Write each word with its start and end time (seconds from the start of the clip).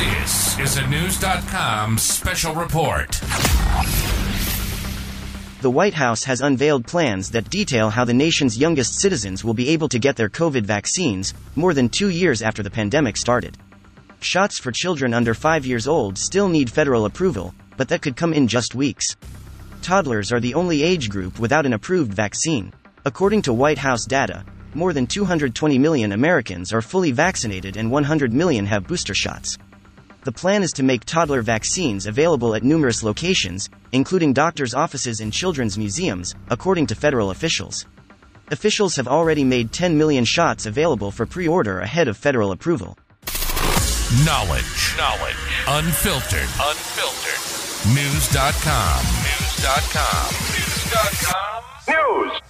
This 0.00 0.58
is 0.58 0.76
a 0.78 0.80
Knewz.com 0.80 1.98
special 1.98 2.54
report. 2.54 3.20
The 5.60 5.70
White 5.70 5.92
House 5.92 6.24
has 6.24 6.40
unveiled 6.40 6.86
plans 6.86 7.30
that 7.32 7.50
detail 7.50 7.90
how 7.90 8.06
the 8.06 8.14
nation's 8.14 8.56
youngest 8.56 8.94
citizens 8.94 9.44
will 9.44 9.52
be 9.52 9.68
able 9.68 9.90
to 9.90 9.98
get 9.98 10.16
their 10.16 10.30
COVID 10.30 10.62
vaccines, 10.62 11.34
more 11.54 11.74
than 11.74 11.90
two 11.90 12.08
years 12.08 12.40
after 12.40 12.62
the 12.62 12.70
pandemic 12.70 13.18
started. 13.18 13.58
Shots 14.20 14.58
for 14.58 14.72
children 14.72 15.12
under 15.12 15.34
five 15.34 15.66
years 15.66 15.86
old 15.86 16.16
still 16.16 16.48
need 16.48 16.70
federal 16.70 17.04
approval, 17.04 17.54
but 17.76 17.90
that 17.90 18.00
could 18.00 18.16
come 18.16 18.32
in 18.32 18.48
just 18.48 18.74
weeks. 18.74 19.16
Toddlers 19.82 20.32
are 20.32 20.40
the 20.40 20.54
only 20.54 20.82
age 20.82 21.10
group 21.10 21.38
without 21.38 21.66
an 21.66 21.74
approved 21.74 22.14
vaccine. 22.14 22.72
According 23.04 23.42
to 23.42 23.52
White 23.52 23.78
House 23.78 24.06
data, 24.06 24.46
more 24.72 24.94
than 24.94 25.06
220 25.06 25.78
million 25.78 26.12
Americans 26.12 26.72
are 26.72 26.80
fully 26.80 27.12
vaccinated 27.12 27.76
and 27.76 27.90
100 27.90 28.32
million 28.32 28.64
have 28.64 28.86
booster 28.86 29.14
shots. 29.14 29.58
The 30.22 30.32
plan 30.32 30.62
is 30.62 30.72
to 30.72 30.82
make 30.82 31.06
toddler 31.06 31.40
vaccines 31.40 32.06
available 32.06 32.54
at 32.54 32.62
numerous 32.62 33.02
locations, 33.02 33.70
including 33.92 34.34
doctors' 34.34 34.74
offices 34.74 35.20
and 35.20 35.32
children's 35.32 35.78
museums, 35.78 36.34
according 36.50 36.88
to 36.88 36.94
federal 36.94 37.30
officials. 37.30 37.86
Officials 38.50 38.96
have 38.96 39.08
already 39.08 39.44
made 39.44 39.72
10 39.72 39.96
million 39.96 40.26
shots 40.26 40.66
available 40.66 41.10
for 41.10 41.24
pre 41.24 41.48
order 41.48 41.80
ahead 41.80 42.06
of 42.06 42.18
federal 42.18 42.52
approval. 42.52 42.98
Knowledge. 44.26 44.94
Knowledge. 44.98 45.36
Unfiltered. 45.68 46.50
Unfiltered. 46.60 47.40
Knewz.com. 47.94 49.04
Knewz.com. 49.24 50.34
Knewz.com. 50.50 51.62
Knewz. 51.86 52.49